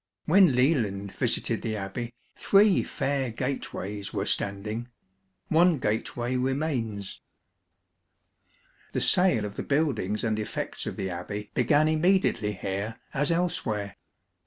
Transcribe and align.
When 0.25 0.55
Leland 0.55 1.11
visited 1.11 1.61
the 1.61 1.77
abbey 1.77 2.11
three 2.35 2.81
fair 2.81 3.29
gateways 3.29 4.11
were 4.11 4.25
standing. 4.25 4.87
One 5.49 5.77
gateway 5.77 6.37
remains, 6.37 7.17
TORRE 7.17 7.23
ABBEY 8.53 8.93
The 8.93 9.01
sale 9.01 9.45
of 9.45 9.55
the 9.57 9.61
buildings 9.61 10.23
and 10.23 10.39
effects 10.39 10.87
of 10.87 10.95
the 10.95 11.11
abbey 11.11 11.51
begare 11.55 11.87
immediately 11.87 12.53
here 12.53 12.99
as 13.13 13.31
elsewhere. 13.31 13.95